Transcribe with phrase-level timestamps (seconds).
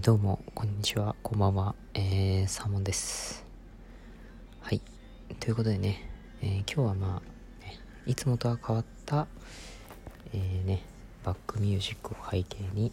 [0.00, 3.44] ー、どうも、こんにちは、こんばんは、えー、サーモンです。
[4.62, 4.80] はい。
[5.38, 6.10] ということでね、
[6.40, 9.26] えー、今日はまあ、ね、いつもとは変わった、
[10.32, 10.82] えー、ね、
[11.22, 12.92] バックミュージックを背景に、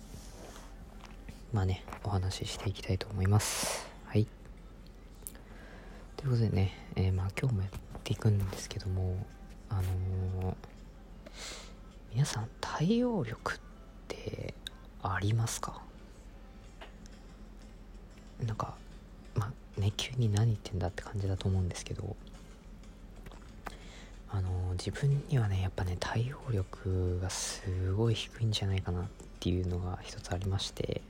[1.53, 3.87] まあね、お話ししていきたいと思います。
[4.05, 4.27] はい。
[6.17, 7.71] ということでね、え、まあ今日もやっ
[8.03, 9.25] ていくんですけども、
[9.69, 9.75] あ
[10.43, 10.57] の、
[12.11, 13.59] 皆さん、対応力っ
[14.09, 14.53] て
[15.01, 15.86] ありますか？
[18.45, 18.75] なんか
[19.35, 22.15] まあね急に何言ってんだって感じだと思うんですけど
[24.29, 29.05] あの自分にはねやっぱね対応力がすごい低いんじゃないかなっ
[29.39, 31.01] ていうのが一つありまして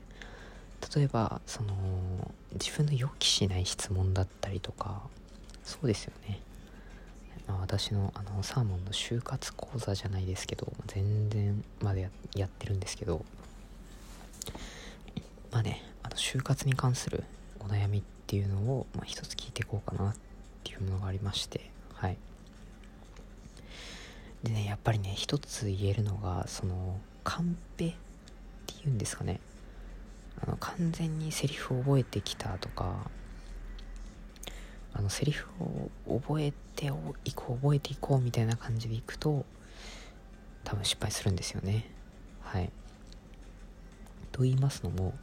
[0.94, 1.74] 例えばその
[2.52, 5.02] 自分の予期しない質問だったりとか
[5.64, 6.40] そうですよね、
[7.48, 13.24] ま、私のあのサーモンの就活講座じゃないですけど全然までやってるんですけど
[15.50, 15.82] まあね
[16.18, 17.24] 就活に関する
[17.60, 20.14] お悩みっていうのを、まあ、一つ聞いていこうかなっ
[20.64, 22.16] ていうものがありましてはい。
[24.42, 27.94] でねやっぱりね一つ言えるのがそのカンペっ
[28.66, 29.40] ていうんですかね。
[30.40, 33.10] あの完全にセリフを覚えてきたとか
[34.92, 35.48] あのセリフ
[36.06, 36.92] を覚えて
[37.24, 39.44] いこう覚えていこうみたいな感じでいくと
[40.62, 41.90] 多分失敗するんですよね。
[42.40, 42.70] はい。
[44.30, 45.14] と言いますのも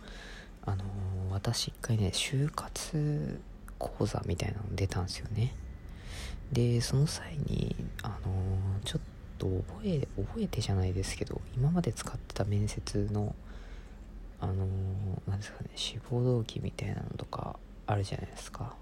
[0.66, 0.84] あのー、
[1.32, 3.40] 私一回ね就活
[3.78, 5.54] 講座みたいなの出たんですよね。
[6.52, 9.02] でその際にあのー、ちょっ
[9.38, 13.36] と覚え覚えてじゃないですけど今まで使ってた面接の
[14.40, 17.58] あのー、ですかね志望動機みたいなのとか
[17.88, 18.74] あるじゃないですか。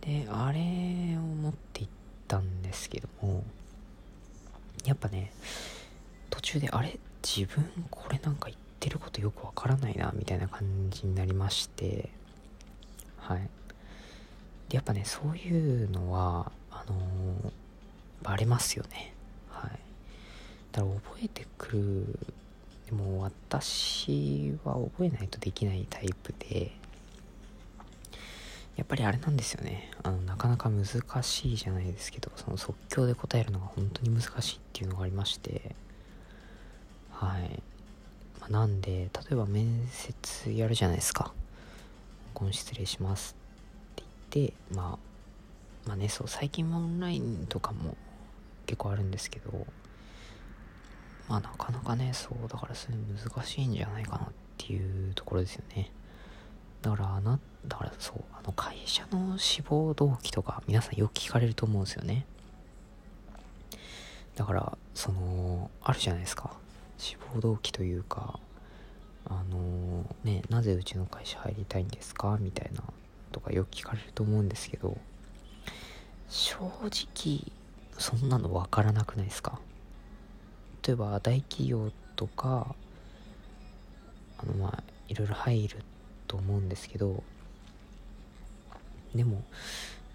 [0.00, 1.88] であれを持っていっ
[2.26, 3.44] たんですけども
[4.84, 5.32] やっぱね
[6.30, 6.98] 途中であれ？
[7.24, 12.08] 自分これなんか言っってることよくわからないなみたいな感じになりまして。
[13.16, 13.48] はい。
[14.68, 17.52] でやっぱねそういうのはあのー、
[18.22, 19.14] バレますよね。
[19.48, 19.70] はい。
[20.72, 22.18] だから覚えてくる
[22.86, 26.72] でも私は覚えないとできないタイプで
[28.74, 29.92] やっぱりあれなんですよね。
[30.02, 35.76] あのなかなか難しいじゃないですけどその即興で答えるのが本当に難しいっていうのがありまして。
[37.12, 37.62] はい。
[38.42, 41.32] まあ、なんで例えば面接やるじゃないですか
[42.34, 43.36] 「ご失礼します」
[44.02, 47.96] って言ってまあまあねそう最近はオンラインとかも
[48.66, 49.66] 結構あるんですけど
[51.28, 54.28] まあなかなかねそうだからそういう難しいんじゃないかなっ
[54.58, 55.92] ていうところですよね。
[56.82, 57.38] だからな
[57.68, 62.26] だからそうあの会社の志望動機とか皆さんよく聞かれると思うんですよね。
[64.34, 66.56] だからそのあるじゃないですか。
[67.02, 68.38] 志望動機というか
[69.26, 72.38] あのー、ねなぜうちの会社入りたいんですか？
[72.40, 72.84] みたいな
[73.32, 74.96] とかよく聞かれると思うんですけど
[76.28, 77.40] 正直
[77.98, 79.58] そんなの分からなくないですか？
[80.86, 82.76] 例えば大企業とか
[84.38, 85.78] あのまあいろいろ入る
[86.28, 87.24] と思うんですけど
[89.12, 89.42] でも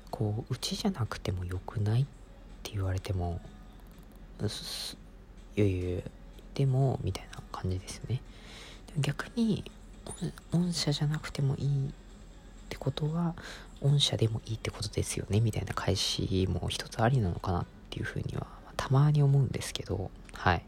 [0.09, 2.05] こううちじゃなくてもよくないっ
[2.63, 3.41] て言われても
[4.41, 6.01] いやいや
[6.57, 8.21] いやでもみたいな感じですね。
[8.99, 9.63] 逆に
[10.51, 11.91] 御社じゃなくてもいいっ
[12.69, 13.35] てことは
[13.81, 15.39] 御社でもいいってことですよね。
[15.39, 20.09] みたいな返しも一つありなのかなっていうふうにはたまに思うんですけど。
[20.33, 20.63] はい。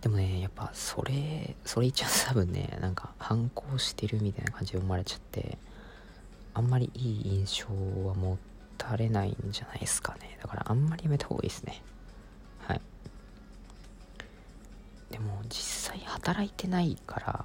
[0.00, 5.58] でもねやっぱそれそれ言っちゃうと 多分ねなんか反抗してるみたいな感じで思われちゃって
[6.54, 7.66] あんまりいい印象
[8.06, 8.38] は持
[8.78, 10.38] たれないんじゃないですかね。
[10.40, 11.82] だからあんまりやめた方がいいですね。
[15.10, 17.44] でも実際働いてないから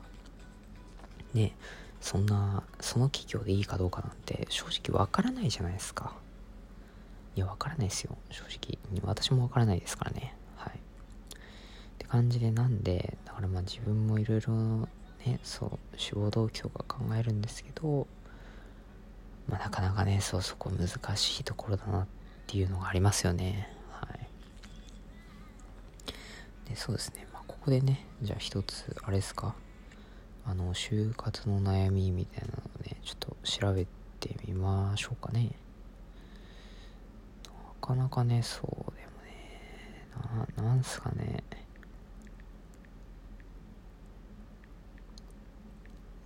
[1.33, 1.53] ね
[1.99, 6.13] そんなその企業でいいかどうかなんて正直わからないじゃないですか。
[7.35, 8.17] いやわからないですよ。
[8.31, 10.35] 正直私もわからないですからね。
[10.57, 10.73] はい。
[10.73, 10.77] っ
[11.99, 14.53] て感じでなんでだからまあ自分もいろいろ
[15.25, 18.07] ねそう志望動機とか考えるんですけど
[19.47, 22.07] まあなかなかねそうそこ難しいところだなっ
[22.47, 23.71] ていうのがありますよね。
[23.91, 24.19] はい。
[26.67, 27.30] でそうですね。
[27.61, 29.53] ここでね、じゃあ一つ、あれですか、
[30.47, 33.85] あの、就活の悩みみたいなのね、ちょっと調べ
[34.19, 35.51] てみましょうかね。
[37.45, 41.43] なかなかね、そうでもね、な、なんすかね。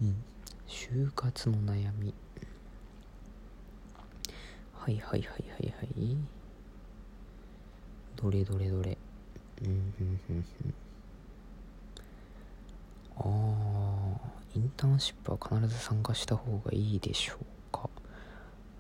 [0.02, 0.24] うん。
[0.70, 2.14] 就活の悩み。
[4.74, 5.28] はいはいはいは
[5.60, 6.18] いはい。
[8.16, 8.98] どれどれどれ。
[9.64, 10.74] うん、うん、うん、うん。
[13.18, 13.22] あ
[14.76, 17.90] ターンシップは必ず参加した方がいいでしょうか？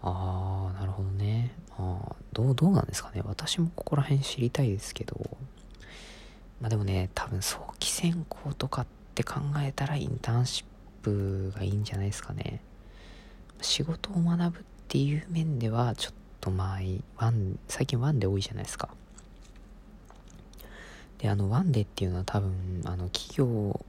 [0.02, 1.52] ああなるほどね。
[1.78, 3.22] ああどうどうなんですかね。
[3.26, 5.38] 私もここら辺知りたいですけど。
[6.62, 10.66] まあでもね多分早期選考とかって考えたらインターンシッ
[11.04, 12.62] プがいいんじゃないですかね。
[13.62, 16.80] 仕事を学ぶっていう面ではちょっとまあ
[17.18, 18.90] ワン最近ワンで多いじゃないですか。
[21.18, 23.86] であのワンデっていうのは多分あの企業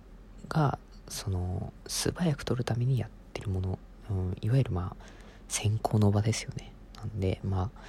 [0.49, 3.79] がその素早く取るためにやってるもの、
[4.11, 5.05] うん、いわゆるまあ
[5.49, 6.73] 選考の場ですよね。
[6.97, 7.81] なんでまあ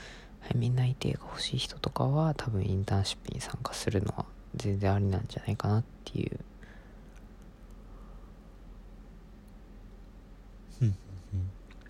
[0.42, 4.25] 早め内定が欲しい人とかは多分インターンシップに参加するのは
[4.56, 6.40] 全然ありなんじゃないかなっていう。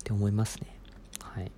[0.08, 0.66] て思いますね。
[1.22, 1.52] はい。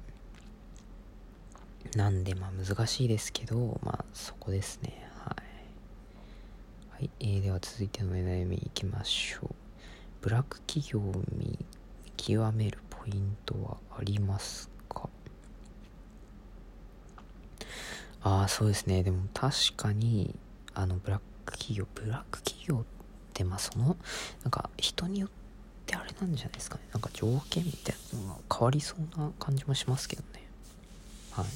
[1.95, 5.11] なんでまあ難しいですけどまあそこですね。
[7.01, 9.60] はい、えー、では続いての悩みいきましょう
[10.21, 11.59] ブラック企業を見
[12.17, 15.09] 極めるポイントはありますか？
[18.23, 19.03] ああそうですね。
[19.03, 20.35] でも確かに
[20.75, 22.85] あのブラック企業ブラック企業っ
[23.33, 23.97] てまあその
[24.43, 25.31] なんか人によっ
[25.87, 26.83] てあれなんじゃないですかね。
[26.93, 30.47] なんか条件みたいなのが変わりそうな感じもしますけどね。
[31.33, 31.47] はい。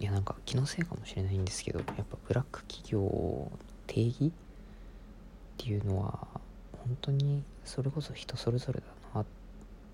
[0.00, 3.52] いやなんか気のせいかもしれないんですけどやっぱブラック企業の
[3.86, 4.30] 定義っ
[5.58, 6.26] ていうのは
[6.86, 9.26] 本当にそれこそ人それぞれだなっ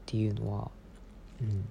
[0.07, 0.71] ていうのは
[1.41, 1.65] うん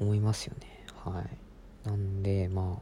[0.00, 0.84] 思いますよね。
[1.04, 1.88] はい。
[1.88, 2.80] なんでま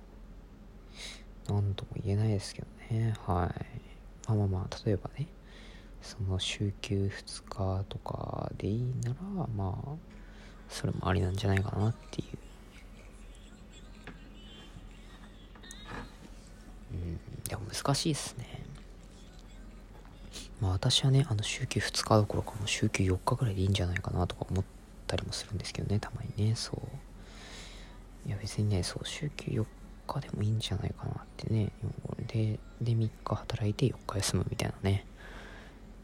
[1.49, 3.15] あ何とも言えないですけどね。
[3.27, 4.29] はい。
[4.29, 5.27] まあまあまあ例えばね
[6.01, 9.89] その週休2日とかでいいならまあ
[10.69, 12.39] それもありなんじゃないかなっていう。
[16.93, 18.50] うんでも難しいですね。
[20.61, 24.65] まあ私はね、あの週休2日どころかも週休4日ぐらいでいいんじゃないかなとか思っ
[25.07, 26.73] たりもするんですけどね、たまにね、そ
[28.27, 28.29] う。
[28.29, 29.65] いや別にね、そう、週休4
[30.07, 31.71] 日でもいいんじゃないかなってね。
[32.27, 35.07] で、で3日働いて4日休むみたいなね。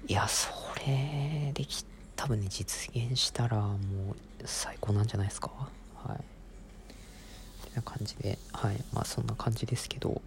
[0.09, 0.49] いや、そ
[0.87, 3.77] れでき、多分ね、実現したらも
[4.13, 5.51] う最高なんじゃないですか？
[6.05, 6.19] はい。
[7.69, 8.83] てな感じで、はい。
[8.95, 10.23] まあそんな感じですけど、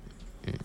[0.46, 0.60] うん。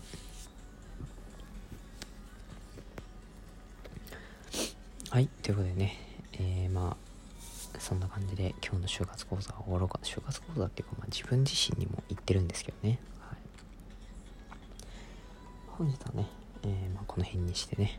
[5.15, 5.95] はい、ということでね、
[6.33, 12.99] えー、まあ、そんな感じで今日の就活講座は終わろうか就活講座っていうか、まあ、自分自身にも言ってるんですけどね。
[13.21, 13.37] はい、
[15.67, 16.27] 本日はね、
[16.63, 17.97] えー、まあ、この辺にしてね。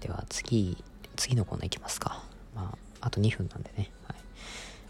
[0.00, 0.82] では次、
[1.16, 2.24] 次のコーナーいきますか。
[2.54, 3.90] まあ、あと2分なんでね。
[4.08, 4.16] はい。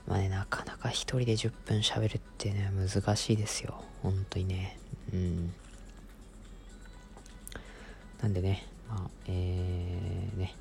[0.07, 3.83] まあね、なかなか一人で10分喋るってね、難しいですよ。
[4.01, 4.79] 本当にね。
[5.13, 5.53] うん。
[8.23, 10.55] なんでね、まあ、えー、ね、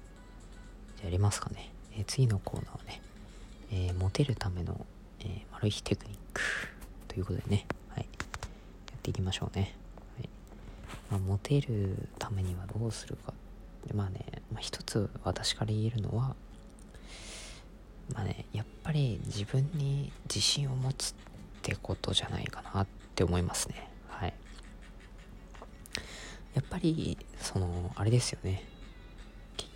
[1.05, 1.71] やりますかね。
[1.93, 3.01] えー、次のコーナーはね、
[3.71, 4.85] えー、モテるための、
[5.21, 6.41] えー、マル秘テクニック
[7.07, 8.07] ということでね、はい、
[8.91, 9.75] やっていきましょうね。
[10.17, 10.29] はい
[11.11, 13.33] まあ、モテるためにはどうするか。
[13.87, 16.35] でまあね、まあ、一つ私から言えるのは、
[18.13, 21.13] まあね、やっぱり自分に自信を持つっ
[21.62, 23.89] てことじゃないかなって思いますね。
[24.09, 24.33] はい。
[26.55, 28.63] やっぱり、その、あれですよね。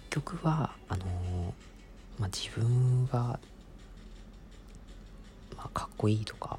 [0.09, 1.07] 局はあのー、
[2.19, 3.39] まあ、自分が、
[5.55, 6.57] まあ、かっこいいとか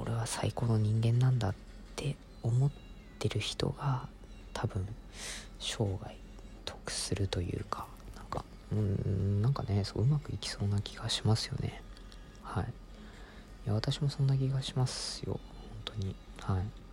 [0.00, 1.54] 俺は最高の人間なんだっ
[1.96, 2.70] て思っ
[3.18, 4.08] てる人が
[4.52, 4.86] 多分
[5.58, 6.14] 生涯
[6.64, 7.86] 得するというか
[8.16, 11.82] なんかうんなんかねそううまくいきそうな気がしますよね。
[12.42, 12.64] はい。
[12.64, 15.40] いや私もそんな気がしますよ。
[15.58, 16.14] 本当に。
[16.40, 16.83] はい。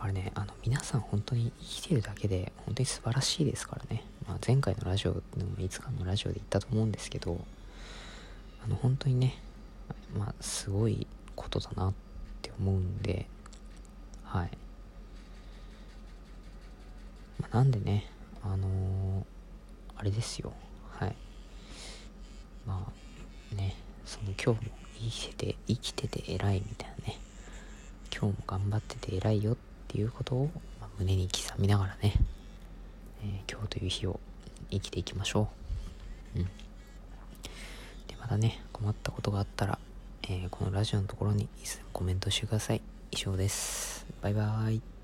[0.00, 4.04] あれね、あの、皆さん本当に生きてるだけで本当に素晴らしいですからね。
[4.28, 5.20] まあ、前回のラジオの、
[5.58, 7.40] いつかのラジオで言ったと思うんですけど、
[8.64, 9.42] あの、本当にね、
[10.16, 11.94] まあ、すごいことだなっ
[12.42, 13.26] て思うんで、
[14.22, 14.50] はい。
[17.40, 18.08] まあ、なんでね、
[18.44, 19.24] あのー、
[19.96, 20.52] あれですよ。
[20.92, 21.16] はい。
[22.64, 22.86] ま
[23.52, 23.74] あ、ね、
[24.04, 27.18] その今日も生きてて、生きてて偉いみたいなね。
[28.12, 30.50] 今日も頑張ってて偉いよってっていうことを、
[30.98, 32.12] 胸に刻みながらね、
[33.22, 34.20] えー、今日という日を
[34.70, 35.48] 生きていきましょ
[36.36, 36.40] う。
[36.40, 36.44] うん。
[36.44, 36.50] で、
[38.20, 39.78] またね、困ったことがあったら、
[40.24, 41.48] えー、このラジオのところに
[41.94, 42.82] コメントしてください。
[43.12, 44.04] 以上です。
[44.20, 44.97] バイバーイ。